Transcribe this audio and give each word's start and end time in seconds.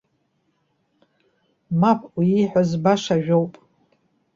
Мап! 1.79 1.99
Уи 2.17 2.27
ииҳәаз 2.35 2.71
баша 2.83 3.15
ажәоуп. 3.19 3.53